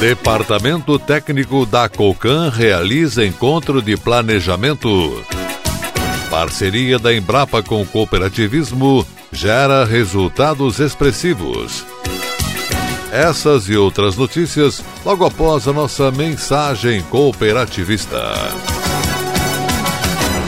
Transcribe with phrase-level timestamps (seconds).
[0.00, 4.88] Departamento Técnico da Colcan realiza encontro de planejamento.
[6.30, 11.84] Parceria da Embrapa com o cooperativismo gera resultados expressivos.
[13.12, 18.22] Essas e outras notícias logo após a nossa mensagem cooperativista.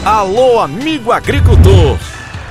[0.03, 1.99] Alô, amigo agricultor!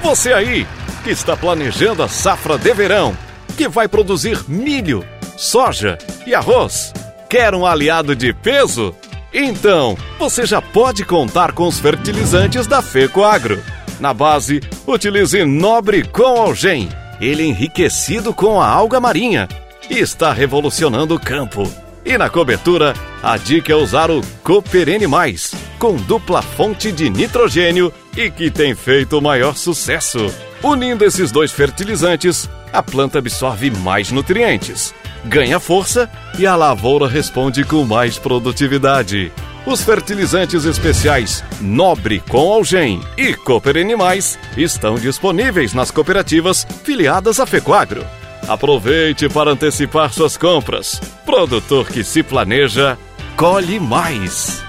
[0.03, 0.67] Você aí
[1.03, 3.17] que está planejando a safra de verão,
[3.57, 5.03] que vai produzir milho
[5.42, 6.94] soja e arroz.
[7.28, 8.94] Quer um aliado de peso?
[9.34, 13.59] Então, você já pode contar com os fertilizantes da Fecoagro.
[14.00, 16.89] Na base, utilize Nobre com Algem.
[17.19, 19.47] Ele enriquecido com a alga marinha
[19.89, 21.67] e está revolucionando o campo.
[22.06, 27.92] E na cobertura, a dica é usar o Cooperene Mais, com dupla fonte de nitrogênio
[28.16, 30.31] e que tem feito o maior sucesso.
[30.62, 34.94] Unindo esses dois fertilizantes, a planta absorve mais nutrientes
[35.25, 39.31] ganha força e a lavoura responde com mais produtividade.
[39.66, 47.45] Os fertilizantes especiais Nobre com Algem e Cooper Animais estão disponíveis nas cooperativas filiadas à
[47.45, 48.06] Fecoagro.
[48.47, 51.00] Aproveite para antecipar suas compras.
[51.25, 52.97] Produtor que se planeja,
[53.38, 54.63] colhe mais.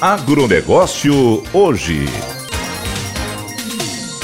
[0.00, 2.06] Agronegócio hoje.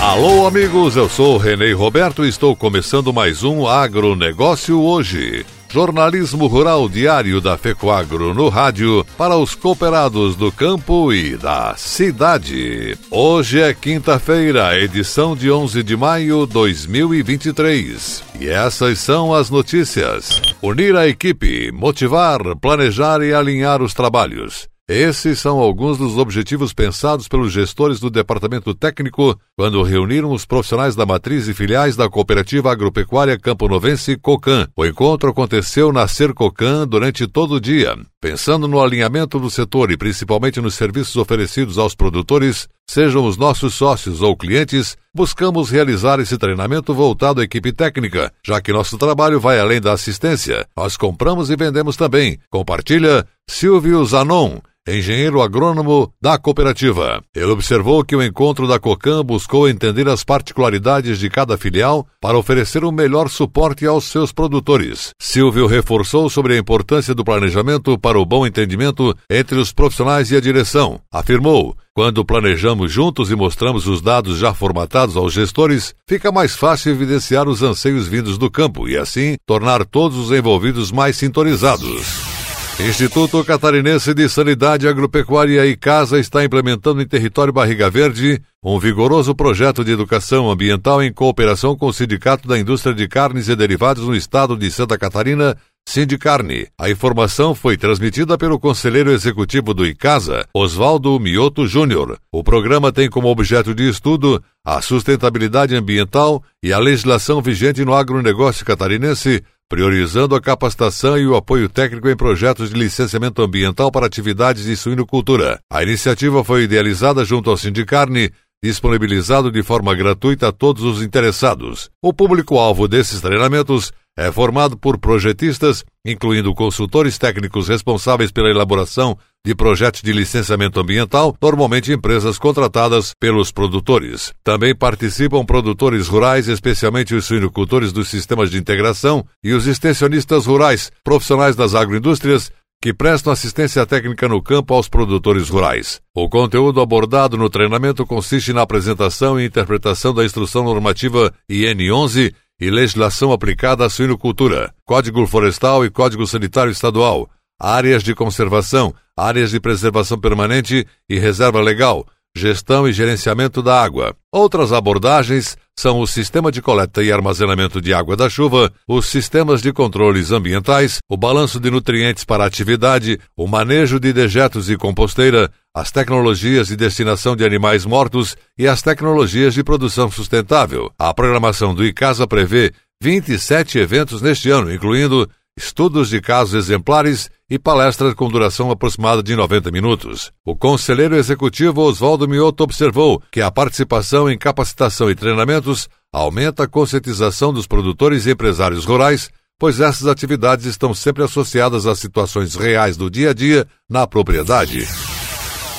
[0.04, 5.46] Alô, amigos, eu sou Renê Roberto e estou começando mais um Agronegócio hoje.
[5.70, 12.98] Jornalismo Rural Diário da Fecoagro no rádio para os cooperados do campo e da cidade.
[13.10, 18.22] Hoje é quinta-feira, edição de 11 de maio de 2023.
[18.38, 20.38] E essas são as notícias.
[20.60, 24.68] Unir a equipe, motivar, planejar e alinhar os trabalhos.
[24.86, 30.94] Esses são alguns dos objetivos pensados pelos gestores do Departamento Técnico quando reuniram os profissionais
[30.94, 34.68] da matriz e filiais da Cooperativa Agropecuária Campo Novense Cocan.
[34.76, 37.96] O encontro aconteceu na Sercocan durante todo o dia.
[38.20, 43.74] Pensando no alinhamento do setor e principalmente nos serviços oferecidos aos produtores, sejam os nossos
[43.74, 49.40] sócios ou clientes, buscamos realizar esse treinamento voltado à equipe técnica, já que nosso trabalho
[49.40, 50.66] vai além da assistência.
[50.76, 52.38] Nós compramos e vendemos também.
[52.50, 57.22] Compartilha Silvio Zanon engenheiro agrônomo da cooperativa.
[57.34, 62.36] Ele observou que o encontro da COCAM buscou entender as particularidades de cada filial para
[62.36, 65.12] oferecer o um melhor suporte aos seus produtores.
[65.18, 70.36] Silvio reforçou sobre a importância do planejamento para o bom entendimento entre os profissionais e
[70.36, 71.00] a direção.
[71.10, 76.90] Afirmou: quando planejamos juntos e mostramos os dados já formatados aos gestores, fica mais fácil
[76.90, 82.34] evidenciar os anseios vindos do campo e, assim, tornar todos os envolvidos mais sintonizados.
[82.80, 89.32] Instituto Catarinense de Sanidade Agropecuária e Casa está implementando em território Barriga Verde um vigoroso
[89.32, 94.04] projeto de educação ambiental em cooperação com o Sindicato da Indústria de Carnes e Derivados
[94.04, 96.66] no estado de Santa Catarina, Sindicarne.
[96.78, 102.18] A informação foi transmitida pelo conselheiro executivo do ICASA, Oswaldo Mioto Júnior.
[102.32, 107.94] O programa tem como objeto de estudo a sustentabilidade ambiental e a legislação vigente no
[107.94, 114.06] agronegócio catarinense, priorizando a capacitação e o apoio técnico em projetos de licenciamento ambiental para
[114.06, 115.60] atividades de suinocultura.
[115.70, 118.32] A iniciativa foi idealizada junto ao Sindicarne,
[118.62, 121.90] disponibilizado de forma gratuita a todos os interessados.
[122.02, 129.54] O público-alvo desses treinamentos é formado por projetistas, incluindo consultores técnicos responsáveis pela elaboração de
[129.54, 134.32] projetos de licenciamento ambiental, normalmente empresas contratadas pelos produtores.
[134.42, 140.90] Também participam produtores rurais, especialmente os suinocultores dos sistemas de integração e os extensionistas rurais,
[141.02, 142.50] profissionais das agroindústrias
[142.84, 146.02] que prestam assistência técnica no campo aos produtores rurais.
[146.14, 152.34] O conteúdo abordado no treinamento consiste na apresentação e interpretação da Instrução Normativa IN 11
[152.64, 157.28] e legislação aplicada à suinocultura, Código Florestal e Código Sanitário Estadual,
[157.60, 164.14] áreas de conservação, áreas de preservação permanente e reserva legal, gestão e gerenciamento da água.
[164.32, 169.62] Outras abordagens são o sistema de coleta e armazenamento de água da chuva, os sistemas
[169.62, 174.76] de controles ambientais, o balanço de nutrientes para a atividade, o manejo de dejetos e
[174.76, 180.92] composteira, as tecnologias de destinação de animais mortos e as tecnologias de produção sustentável.
[180.98, 182.72] A programação do ICASA prevê
[183.02, 189.36] 27 eventos neste ano, incluindo estudos de casos exemplares e palestras com duração aproximada de
[189.36, 190.32] 90 minutos.
[190.44, 196.68] O conselheiro executivo Oswaldo Mioto observou que a participação em capacitação e treinamentos aumenta a
[196.68, 202.96] conscientização dos produtores e empresários rurais, pois essas atividades estão sempre associadas às situações reais
[202.96, 204.86] do dia a dia na propriedade.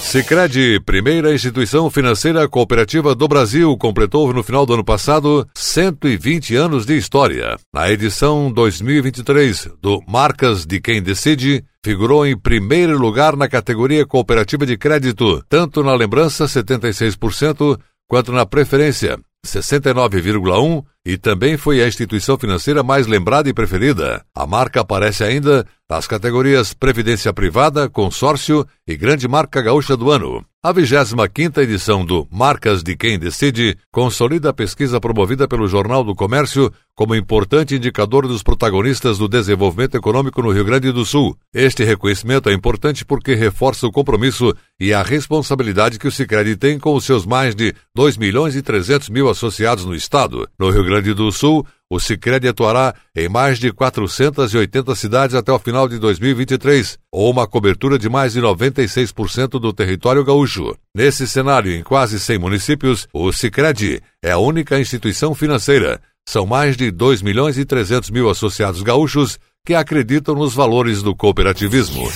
[0.06, 6.86] Sicredi, primeira instituição financeira cooperativa do Brasil, completou no final do ano passado 120 anos
[6.86, 7.58] de história.
[7.74, 14.64] Na edição 2023 do Marcas de Quem Decide, figurou em primeiro lugar na categoria cooperativa
[14.64, 17.78] de crédito, tanto na lembrança 76%
[18.08, 24.24] quanto na preferência 69,1 e também foi a instituição financeira mais lembrada e preferida.
[24.34, 30.44] A marca aparece ainda nas categorias Previdência Privada, Consórcio e Grande Marca Gaúcha do Ano.
[30.64, 36.16] A 25ª edição do Marcas de Quem Decide consolida a pesquisa promovida pelo Jornal do
[36.16, 41.38] Comércio como importante indicador dos protagonistas do desenvolvimento econômico no Rio Grande do Sul.
[41.54, 46.80] Este reconhecimento é importante porque reforça o compromisso e a responsabilidade que o Sicredi tem
[46.80, 50.50] com os seus mais de 2 milhões e 300 mil associados no estado.
[50.58, 55.60] No Rio Grande do Sul, o Sicredi atuará em mais de 480 cidades até o
[55.60, 60.76] final de 2023, ou uma cobertura de mais de 96% do território gaúcho.
[60.96, 66.02] Nesse cenário, em quase 100 municípios, o Sicredi é a única instituição financeira.
[66.28, 71.16] São mais de 2 milhões e 300 mil associados gaúchos que acreditam nos valores do
[71.16, 72.10] cooperativismo.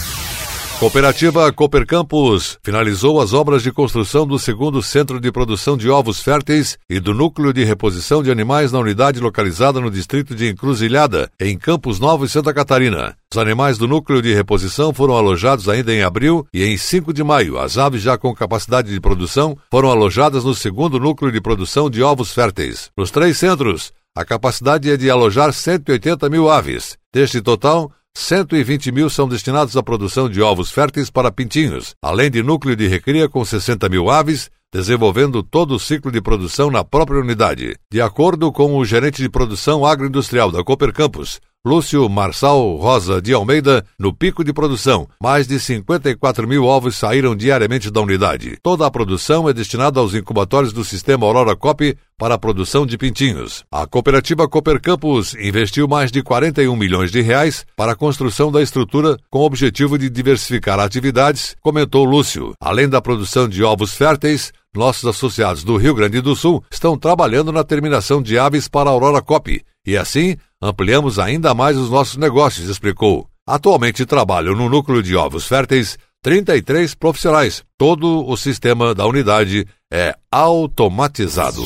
[0.79, 6.21] Cooperativa Cooper Campus finalizou as obras de construção do segundo centro de produção de ovos
[6.21, 11.29] férteis e do núcleo de reposição de animais na unidade localizada no distrito de Encruzilhada,
[11.37, 13.13] em Campos Novos, Santa Catarina.
[13.29, 17.25] Os animais do núcleo de reposição foram alojados ainda em abril e em 5 de
[17.25, 17.59] maio.
[17.59, 22.01] As aves já com capacidade de produção foram alojadas no segundo núcleo de produção de
[22.01, 22.89] ovos férteis.
[22.97, 26.97] Nos três centros, a capacidade é de alojar 180 mil aves.
[27.13, 32.43] Deste total, 120 mil são destinados à produção de ovos férteis para pintinhos, além de
[32.43, 37.21] núcleo de recria com 60 mil aves, desenvolvendo todo o ciclo de produção na própria
[37.21, 37.77] unidade.
[37.89, 43.33] De acordo com o gerente de produção agroindustrial da Cooper Campus, Lúcio Marçal Rosa de
[43.33, 48.57] Almeida, no pico de produção, mais de 54 mil ovos saíram diariamente da unidade.
[48.63, 52.97] Toda a produção é destinada aos incubatórios do sistema Aurora Cop para a produção de
[52.97, 53.65] pintinhos.
[53.69, 58.61] A cooperativa Cooper Campus investiu mais de 41 milhões de reais para a construção da
[58.61, 62.53] estrutura com o objetivo de diversificar atividades, comentou Lúcio.
[62.61, 67.51] Além da produção de ovos férteis, nossos associados do Rio Grande do Sul estão trabalhando
[67.51, 72.17] na terminação de aves para a Aurora Cop e assim ampliamos ainda mais os nossos
[72.17, 73.27] negócios, explicou.
[73.47, 77.63] Atualmente trabalham no núcleo de ovos férteis 33 profissionais.
[77.77, 81.63] Todo o sistema da unidade é automatizado.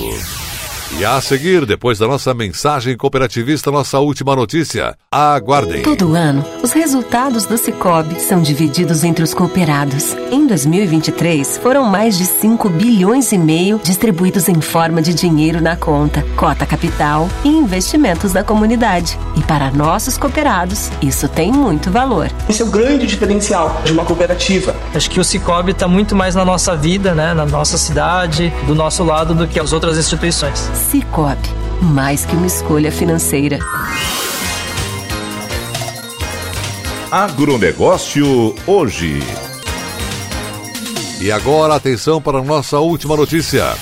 [1.00, 4.96] E a seguir, depois da nossa mensagem cooperativista, nossa última notícia.
[5.12, 5.82] Aguardem.
[5.82, 10.16] Todo ano, os resultados do Cicobi são divididos entre os cooperados.
[10.32, 15.76] Em 2023, foram mais de 5 bilhões e meio distribuídos em forma de dinheiro na
[15.76, 19.18] conta, cota capital e investimentos da comunidade.
[19.36, 22.30] E para nossos cooperados, isso tem muito valor.
[22.48, 24.76] Esse é o grande diferencial de uma cooperativa.
[24.94, 28.76] Acho que o Cicobi está muito mais na nossa vida, né, na nossa cidade, do
[28.76, 30.83] nosso lado do que as outras instituições.
[30.84, 31.50] Cicobi,
[31.82, 33.60] mais que uma escolha financeira.
[37.10, 39.20] Agronegócio hoje.
[41.22, 43.74] E agora atenção para nossa última notícia.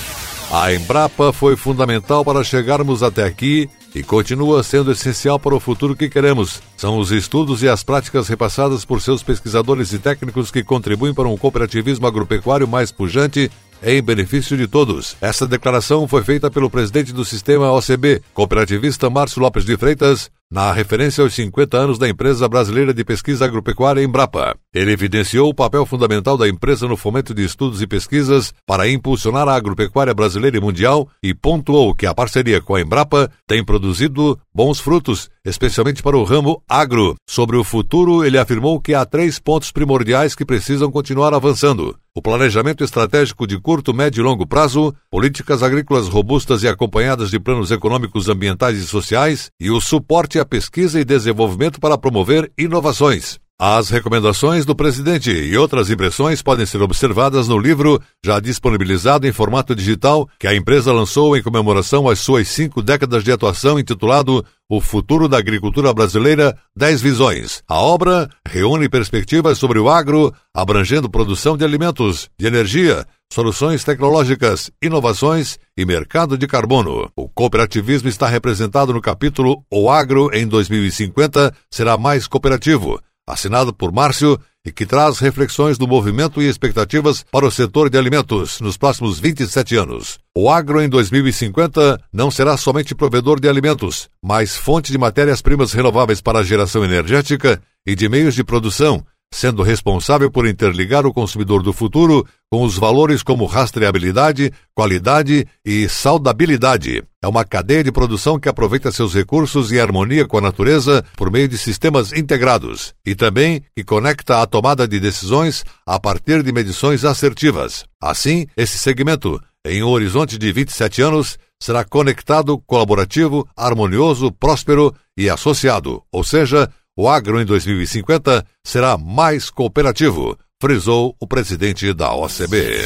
[0.51, 5.95] A Embrapa foi fundamental para chegarmos até aqui e continua sendo essencial para o futuro
[5.95, 6.61] que queremos.
[6.77, 11.27] São os estudos e as práticas repassadas por seus pesquisadores e técnicos que contribuem para
[11.27, 13.49] um cooperativismo agropecuário mais pujante
[13.81, 15.15] em benefício de todos.
[15.21, 20.73] Essa declaração foi feita pelo presidente do sistema OCB, cooperativista Márcio Lopes de Freitas, na
[20.73, 24.53] referência aos 50 anos da empresa brasileira de pesquisa agropecuária Embrapa.
[24.73, 29.47] Ele evidenciou o papel fundamental da empresa no fomento de estudos e pesquisas para impulsionar
[29.47, 34.37] a agropecuária brasileira e mundial e pontuou que a parceria com a Embrapa tem produzido
[34.53, 37.15] bons frutos, especialmente para o ramo agro.
[37.25, 42.21] Sobre o futuro, ele afirmou que há três pontos primordiais que precisam continuar avançando: o
[42.21, 47.71] planejamento estratégico de curto, médio e longo prazo, políticas agrícolas robustas e acompanhadas de planos
[47.71, 53.39] econômicos, ambientais e sociais e o suporte à pesquisa e desenvolvimento para promover inovações.
[53.63, 59.31] As recomendações do presidente e outras impressões podem ser observadas no livro, já disponibilizado em
[59.31, 64.43] formato digital, que a empresa lançou em comemoração às suas cinco décadas de atuação, intitulado
[64.73, 67.61] O Futuro da Agricultura Brasileira: 10 Visões.
[67.67, 74.71] A obra reúne perspectivas sobre o agro, abrangendo produção de alimentos, de energia, soluções tecnológicas,
[74.81, 77.11] inovações e mercado de carbono.
[77.17, 82.97] O cooperativismo está representado no capítulo O Agro em 2050 será mais cooperativo
[83.31, 87.97] assinado por Márcio e que traz reflexões do movimento e expectativas para o setor de
[87.97, 90.19] alimentos nos próximos 27 anos.
[90.35, 96.21] O agro em 2050 não será somente provedor de alimentos, mas fonte de matérias-primas renováveis
[96.21, 101.63] para a geração energética e de meios de produção, sendo responsável por interligar o consumidor
[101.63, 107.03] do futuro com os valores como rastreabilidade, qualidade e saudabilidade.
[107.23, 111.31] É uma cadeia de produção que aproveita seus recursos em harmonia com a natureza por
[111.31, 116.51] meio de sistemas integrados e também que conecta a tomada de decisões a partir de
[116.51, 117.85] medições assertivas.
[118.01, 125.29] Assim, esse segmento, em um horizonte de 27 anos, será conectado, colaborativo, harmonioso, próspero e
[125.29, 126.67] associado, ou seja,
[126.97, 132.81] o agro em 2050 será mais cooperativo, frisou o presidente da OCB.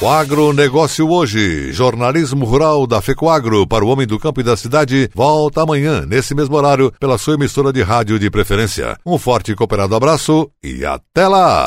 [0.00, 5.08] O agronegócio hoje, jornalismo rural da FECOAGRO para o homem do campo e da cidade,
[5.14, 8.98] volta amanhã, nesse mesmo horário, pela sua emissora de rádio de preferência.
[9.06, 11.64] Um forte e cooperado abraço e até lá!